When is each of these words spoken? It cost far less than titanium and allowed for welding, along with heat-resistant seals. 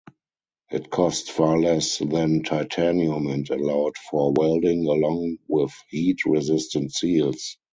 It 0.71 0.89
cost 0.89 1.29
far 1.29 1.59
less 1.59 1.99
than 1.99 2.41
titanium 2.41 3.27
and 3.27 3.47
allowed 3.51 3.97
for 3.99 4.31
welding, 4.35 4.87
along 4.87 5.37
with 5.47 5.73
heat-resistant 5.91 6.91
seals. 6.91 7.57